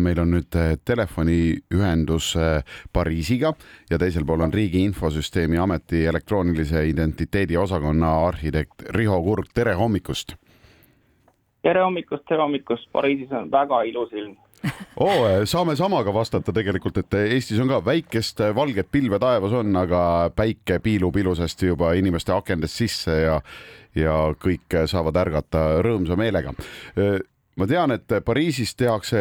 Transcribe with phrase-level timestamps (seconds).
[0.00, 3.52] meil on nüüd eh, telefoniühendus eh, Pariisiga
[3.90, 10.36] ja teisel pool on Riigi Infosüsteemi Ameti elektroonilise identiteedi osakonna arhitekt Riho Kurg, tere hommikust!
[11.64, 14.34] tere hommikust, tere hommikust, Pariisis on väga ilus ilm.
[15.04, 19.72] Oo, eh, saame samaga vastata tegelikult, et Eestis on ka väikest valget pilve taevas on,
[19.76, 23.40] aga päike piilub ilusasti juba inimeste akendest sisse ja
[23.94, 26.50] ja kõik saavad ärgata rõõmsa meelega
[27.56, 29.18] ma tean, et Pariisis tehakse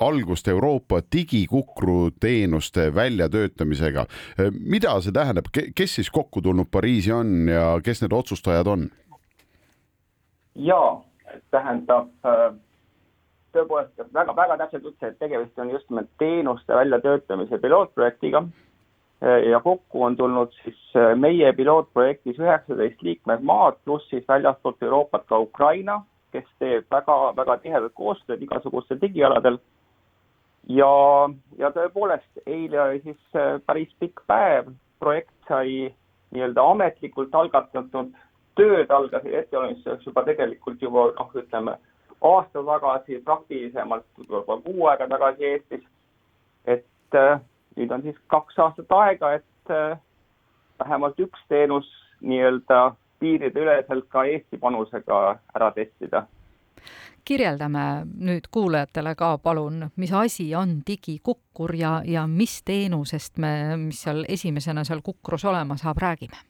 [0.00, 4.06] algust Euroopa digikukru teenuste väljatöötamisega.
[4.60, 8.88] mida see tähendab, kes siis kokku tulnud Pariisi on ja kes need otsustajad on?
[10.54, 10.80] ja
[11.50, 12.10] tähendab
[13.52, 18.44] tõepoolest väga-väga täpselt ütles, et tegemist on just nimelt teenuste väljatöötamise pilootprojektiga
[19.50, 20.78] ja kokku on tulnud siis
[21.16, 26.02] meie pilootprojektis üheksateist liikmesmaad, pluss siis väljastpoolt Euroopat ka Ukraina
[26.32, 29.58] kes teeb väga-väga tihedat koostööd igasugustel digialadel.
[30.68, 30.92] ja,
[31.58, 35.94] ja tõepoolest, eile oli siis äh, päris pikk päev, projekt sai
[36.32, 38.12] nii-öelda ametlikult algatatud,
[38.56, 41.76] tööd algasid ettevalmistuseks juba tegelikult juba noh, ütleme
[42.22, 45.84] aasta tagasi, praktilisemalt juba kuu aega tagasi Eestis.
[46.64, 47.40] et äh,
[47.76, 49.98] nüüd on siis kaks aastat aega, et äh,
[50.78, 51.88] vähemalt üks teenus
[52.20, 56.26] nii-öelda piirideüleselt ka Eesti panusega ära testida.
[57.24, 57.82] kirjeldame
[58.18, 64.24] nüüd kuulajatele ka palun, mis asi on digikukkur ja, ja mis teenusest me, mis seal
[64.28, 66.40] esimesena seal kukrus olema saab, räägime?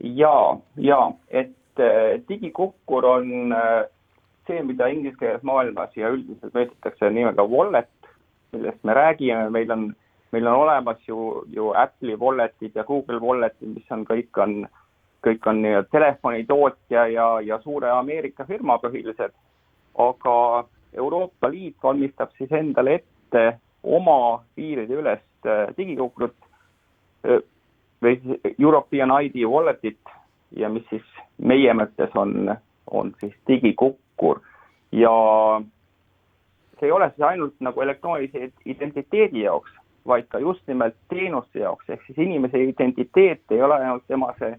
[0.00, 3.84] ja, ja et äh, digikukkur on äh,
[4.46, 7.92] see, mida inglise keeles maailmas ja üldiselt mõistetakse nimega wallet,
[8.56, 9.86] millest me räägime, meil on,
[10.32, 14.82] meil on olemas ju, ju Apple'i wallet'id ja Google wallet'id, mis on kõik on äh,
[15.24, 19.34] kõik on nii-öelda telefonitootja ja, ja suure Ameerika firma põhilised,
[19.98, 20.36] aga
[20.96, 26.36] Euroopa Liit valmistab siis endale ette oma piiride ülest äh, digikukrut
[27.26, 27.40] äh,
[28.02, 28.20] või
[28.58, 30.12] European ID Walletit
[30.56, 31.06] ja mis siis
[31.38, 32.52] meie mõttes on,
[32.86, 34.40] on siis digikukkur.
[34.92, 35.12] Ja
[36.78, 39.72] see ei ole siis ainult nagu elektroonilise identiteedi jaoks,
[40.06, 44.54] vaid ka just nimelt teenuste jaoks, ehk siis inimese identiteet ei ole ainult tema see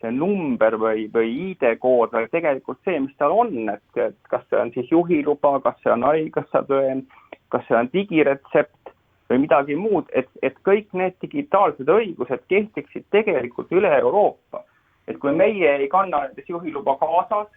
[0.00, 4.60] see number või, või ID-kood, vaid tegelikult see, mis tal on, et, et kas see
[4.60, 7.08] on siis juhiluba, kas see on haigekassa tõend,
[7.54, 8.92] kas see on digiretsept
[9.30, 14.64] või midagi muud, et, et kõik need digitaalsed õigused kehtiksid tegelikult üle Euroopa.
[15.06, 17.48] et kui meie ei kanna näiteks juhiluba kaasas,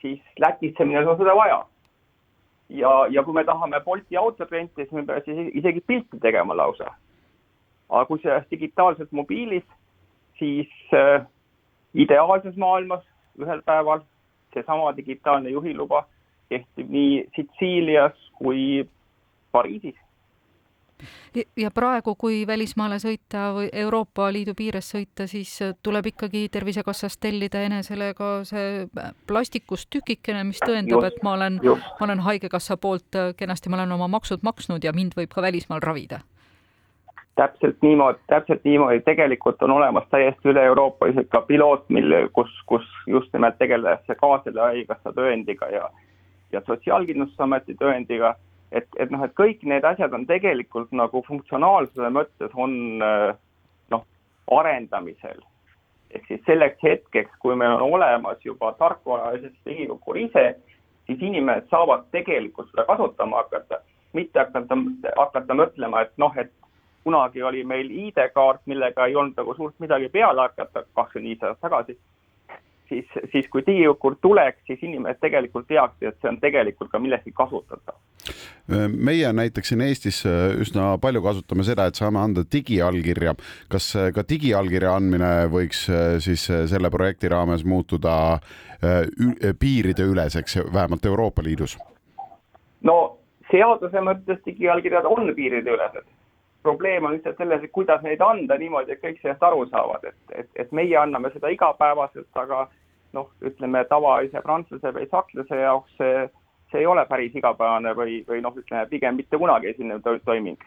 [0.00, 1.64] siis Lätisse minnes on seda vaja.
[2.68, 6.56] ja, ja kui me tahame Bolti autot rentida, siis me peame siis isegi pilti tegema
[6.56, 6.94] lausa.
[7.90, 9.64] aga kui see oleks digitaalselt mobiilis,
[10.38, 11.26] siis äh,
[11.94, 13.04] ideaalses maailmas
[13.40, 14.00] ühel päeval
[14.54, 16.04] seesama digitaalne juhiluba
[16.48, 18.88] kehtib nii Sitsiilias kui
[19.52, 19.94] Pariisis.
[21.56, 27.62] ja praegu, kui välismaale sõita või Euroopa Liidu piires sõita, siis tuleb ikkagi Tervisekassast tellida
[27.66, 28.86] enesele ka see
[29.26, 34.08] plastikust tükikene, mis tõendab, et ma olen, ma olen Haigekassa poolt kenasti, ma olen oma
[34.08, 36.22] maksud maksnud ja mind võib ka välismaal ravida
[37.34, 43.32] täpselt niimoodi, täpselt niimoodi, tegelikult on olemas täiesti üle-euroopaliselt ka piloot, mille, kus, kus just
[43.32, 45.88] nimelt tegeldakse ka selle haigekassa tõendiga ja
[46.54, 48.34] ja Sotsiaalkindlustusameti tõendiga,
[48.72, 54.06] et, et noh, et kõik need asjad on tegelikult nagu funktsionaalsuse mõttes on noh,
[54.58, 55.42] arendamisel.
[56.14, 59.32] ehk siis selleks hetkeks, kui meil on olemas juba tarkvara
[59.66, 60.44] Riigikogu ise,
[61.06, 63.80] siis inimesed saavad tegelikult seda kasutama hakata,
[64.12, 64.78] mitte hakata,
[65.16, 66.52] hakata mõtlema, et noh, et
[67.04, 71.66] kunagi oli meil ID-kaart, millega ei olnud nagu suurt midagi peale hakata, kakskümmend viis aastat
[71.68, 71.98] tagasi,
[72.88, 77.32] siis, siis kui digikukkur tuleks, siis inimesed tegelikult teaksid, et see on tegelikult ka millestki
[77.36, 77.96] kasutatav.
[78.88, 80.22] meie näiteks siin Eestis
[80.60, 83.34] üsna palju kasutame seda, et saame anda digiallkirja.
[83.68, 85.86] kas ka digiallkirja andmine võiks
[86.24, 88.38] siis selle projekti raames muutuda
[89.60, 91.78] piirideüleseks, vähemalt Euroopa Liidus?
[92.82, 93.18] no
[93.50, 96.13] seaduse mõttes digiallkirjad on piirideülesed
[96.64, 100.16] probleem on lihtsalt selles, et kuidas neid anda niimoodi, et kõik sellest aru saavad, et,
[100.40, 102.64] et, et meie anname seda igapäevaselt, aga
[103.14, 106.26] noh, ütleme tavalise prantsuse või sakslase jaoks see,
[106.72, 109.74] see ei ole päris igapäevane või, või noh, ütleme pigem mitte kunagi
[110.04, 110.64] to toiming.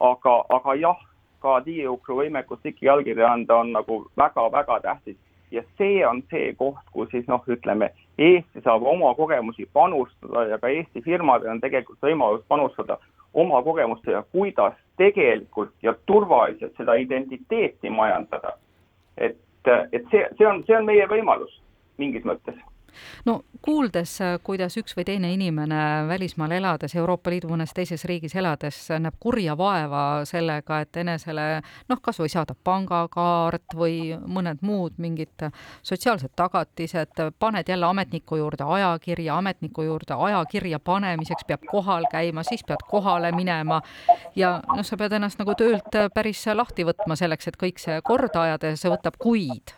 [0.00, 1.00] aga, aga jah,
[1.40, 5.16] ka digiukru võimekus digiallkirja anda on nagu väga-väga tähtis
[5.50, 10.58] ja see on see koht, kus siis noh, ütleme Eesti saab oma kogemusi panustada ja
[10.58, 12.98] ka Eesti firmadel on tegelikult võimalus panustada
[13.36, 18.56] oma kogemustega, kuidas tegelikult ja turvaliselt seda identiteeti majandada.
[19.16, 19.36] et,
[19.92, 21.60] et see, see on, see on meie võimalus
[22.00, 22.56] mingis mõttes
[23.26, 28.78] no kuuldes, kuidas üks või teine inimene välismaal elades, Euroopa Liidu mõnes teises riigis elades
[29.02, 31.46] näeb kurja vaeva sellega, et enesele
[31.88, 35.48] noh, kas või saada pangakaart või mõned muud mingid
[35.86, 42.64] sotsiaalsed tagatised, paned jälle ametniku juurde ajakirja, ametniku juurde ajakirja panemiseks peab kohal käima, siis
[42.66, 43.80] pead kohale minema.
[44.36, 48.46] Ja noh, sa pead ennast nagu töölt päris lahti võtma selleks, et kõik see korda
[48.46, 49.74] ajada ja see võtab kuid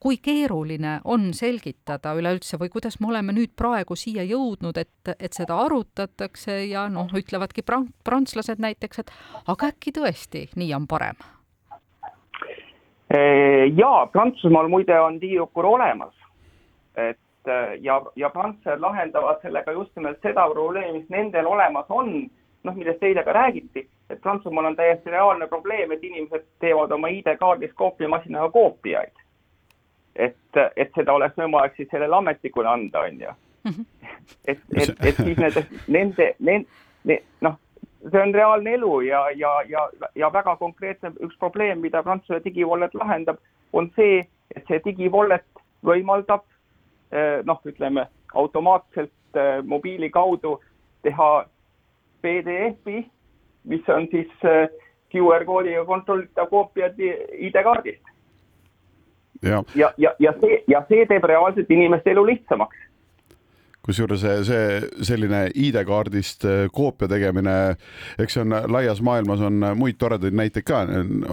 [0.00, 5.36] kui keeruline on selgitada üleüldse või kuidas me oleme nüüd praegu siia jõudnud, et, et
[5.36, 9.12] seda arutatakse ja noh, ütlevadki prant-, prantslased näiteks, et
[9.46, 11.20] aga äkki tõesti nii on parem?
[13.76, 16.14] jaa, Prantsusmaal muide on diiukur olemas.
[16.96, 17.48] et
[17.80, 22.30] ja, ja prantslased lahendavad sellega just nimelt seda probleemi, mis nendel olemas on,
[22.64, 27.08] noh, millest eile ka räägiti, et Prantsusmaal on täiesti reaalne probleem, et inimesed teevad oma
[27.08, 29.26] ID-kaardist koopiamasinaga koopiaid
[30.16, 33.34] et, et seda oleks võimalik siis sellele ametnikule anda, on ju.
[33.64, 33.84] Mhm.
[34.48, 37.58] et, et, et siis nende, nende, nende, noh,
[38.08, 39.84] see on reaalne elu ja, ja, ja,
[40.16, 43.40] ja väga konkreetne üks probleem, mida Prantsuse digivollet lahendab,
[43.72, 44.22] on see,
[44.56, 45.44] et see digivollet
[45.86, 46.44] võimaldab
[47.12, 50.56] eh, noh, ütleme automaatselt eh, mobiili kaudu
[51.04, 51.30] teha
[52.24, 53.04] PDF-i,
[53.68, 54.68] mis on siis eh,
[55.12, 58.09] QR koodiga kontrollitav koopia ID-kaardist
[59.42, 62.76] ja, ja, ja, ja see, ja see teeb reaalselt inimeste elu lihtsamaks
[63.90, 67.56] kusjuures see, see selline ID-kaardist äh, koopia tegemine,
[68.20, 70.82] eks see on laias maailmas on muid toredaid näiteid ka,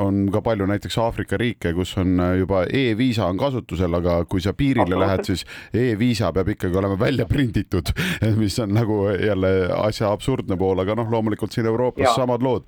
[0.02, 4.54] on ka palju näiteks Aafrika riike, kus on juba e-viisa on kasutusel, aga kui sa
[4.58, 5.46] piirile lähed, siis
[5.76, 7.92] e-viisa peab ikkagi olema välja prinditud,
[8.42, 12.16] mis on nagu jälle asja absurdne pool, aga noh, loomulikult siin Euroopas ja.
[12.16, 12.68] samad lood.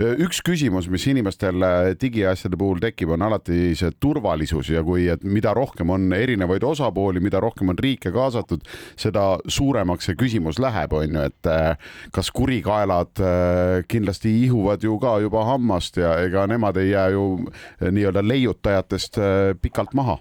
[0.00, 1.64] üks küsimus, mis inimestel
[2.00, 7.22] digiasjade puhul tekib, on alati see turvalisus ja kui, et mida rohkem on erinevaid osapooli,
[7.24, 8.64] mida rohkem on riike kaasatud,
[9.00, 14.98] seda suuremaks see küsimus läheb, on ju, et äh, kas kurikaelad äh, kindlasti ihuvad ju
[15.02, 19.18] ka juba hammast ja ega nemad ei jää ju äh, nii-öelda leiutajatest
[19.62, 20.18] pikalt maha.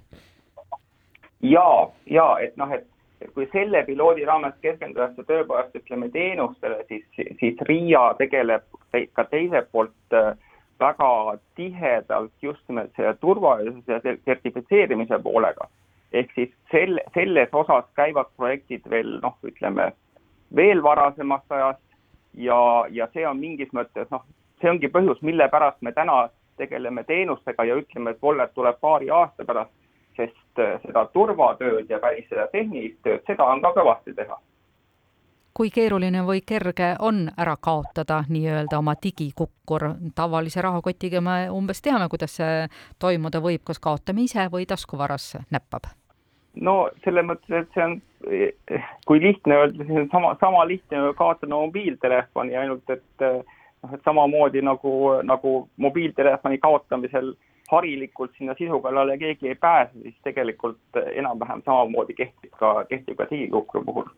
[1.41, 2.87] ja, ja et noh, et
[3.33, 7.03] kui selle piloodi raames keskendutakse tõepoolest ütleme teenustele, siis,
[7.39, 8.63] siis RIA tegeleb
[9.13, 10.15] ka teiselt poolt
[10.79, 11.11] väga
[11.55, 15.67] tihedalt just nimelt selle turvalisuse sertifitseerimise poolega
[16.13, 19.91] ehk siis sel, selles osas käivad projektid veel noh, ütleme
[20.55, 21.83] veel varasemast ajast
[22.33, 24.25] ja, ja see on mingis mõttes noh,
[24.61, 26.27] see ongi põhjus, mille pärast me täna
[26.57, 29.71] tegeleme teenustega ja ütleme, et Wallet tuleb paari aasta pärast,
[30.17, 34.39] sest äh, seda turvatööd ja päris seda tehnilist tööd, seda on ka kõvasti teha
[35.59, 39.89] kui keeruline või kerge on ära kaotada nii-öelda oma digikukkur.
[40.15, 42.67] tavalise rahakotiga me umbes teame, kuidas see
[42.99, 45.98] toimuda võib, kas kaotame ise või taskuvarasse näppab
[46.61, 47.95] no selles mõttes, et see on,
[49.07, 54.63] kui lihtne öelda, siis on sama, sama lihtne kaotada mobiiltelefoni, ainult et noh, et samamoodi
[54.65, 57.33] nagu, nagu mobiiltelefoni kaotamisel
[57.71, 63.29] harilikult sinna sisu kallale keegi ei pääse, siis tegelikult enam-vähem samamoodi kehtib ka, kehtib ka
[63.29, 64.09] digikukru puhul.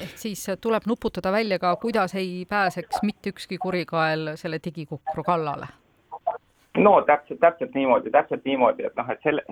[0.00, 5.66] ehk siis tuleb nuputada välja ka, kuidas ei pääseks mitte ükski kurikael selle digikukru kallale?
[6.76, 9.44] no täpselt, täpselt niimoodi, täpselt niimoodi, et noh, et selle,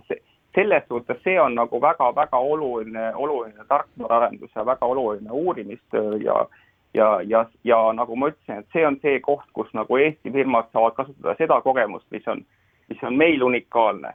[0.54, 6.46] selles suhtes see on nagu väga-väga oluline, oluline tarkvaraarendus ja väga oluline uurimistöö ja
[6.94, 10.68] ja, ja, ja nagu ma ütlesin, et see on see koht, kus nagu Eesti firmad
[10.73, 12.44] saavad kasutada seda kogemust, mis on,
[12.88, 14.12] mis on meil unikaalne.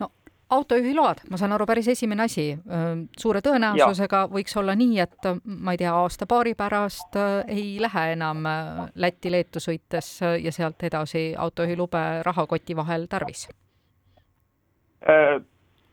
[0.00, 0.08] no
[0.50, 2.48] autojuhiload, ma saan aru, päris esimene asi.
[3.18, 4.32] suure tõenäosusega ja.
[4.32, 8.42] võiks olla nii, et ma ei tea, aasta-paari pärast ei lähe enam
[8.94, 13.46] Lätti-Leetu sõites ja sealt edasi autojuhilube rahakoti vahel tarvis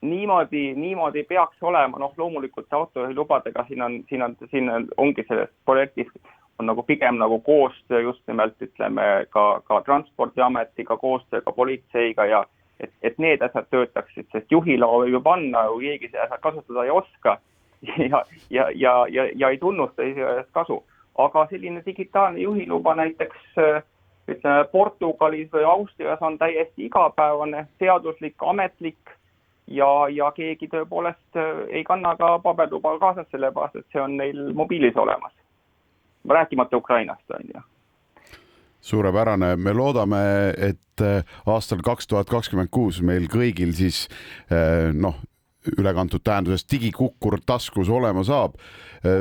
[0.02, 5.50] niimoodi, niimoodi peaks olema, noh, loomulikult autojuhilubadega siin on, siin on, siin on, ongi selles
[5.66, 6.12] projektis
[6.60, 12.46] on nagu pigem nagu koostöö just nimelt ütleme ka, ka Transpordiametiga, koostööga politseiga ja
[12.80, 16.94] et, et need asjad töötaksid, sest juhiloa võib ju panna, kui keegi seda kasutada ei
[16.94, 17.38] oska
[18.12, 20.84] ja, ja, ja, ja, ja ei tunnusta iseenesest kasu.
[21.18, 23.84] aga selline digitaalne juhiluba näiteks äh,
[24.28, 29.14] ütleme Portugalis või Austrias on täiesti igapäevane, seaduslik, ametlik
[29.68, 34.52] ja, ja keegi tõepoolest äh, ei kanna ka paberluba kaasas, sellepärast et see on neil
[34.54, 35.34] mobiilis olemas.
[36.30, 37.62] rääkimata Ukrainast, on ju
[38.86, 40.18] suurepärane, me loodame,
[40.58, 44.06] et äh, aastal kaks tuhat kakskümmend kuus meil kõigil siis
[44.52, 45.18] äh, noh,
[45.78, 48.56] ülekantud tähenduses digikukkur taskus olema saab.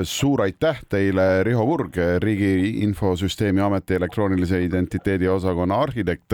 [0.03, 6.33] suur aitäh teile, Riho Vurg, Riigi Infosüsteemi Ameti elektroonilise identiteedi osakonna arhitekt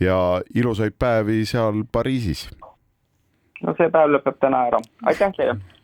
[0.00, 2.50] ja ilusaid päevi seal Pariisis.
[3.62, 5.79] no see päev lõpeb täna ära, aitäh teile!